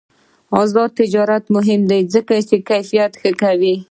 [0.61, 3.75] آزاد تجارت مهم دی ځکه چې کیفیت ښه کوي.